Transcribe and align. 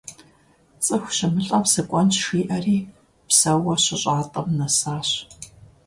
Цӏыху 0.83 1.13
щымылӏэм 1.15 1.63
сыкӏуэнщ 1.71 2.15
жиӏэри, 2.23 2.77
псэууэ 3.27 3.75
щыщӏатӏэм 3.83 4.47
нэсащ. 4.57 5.09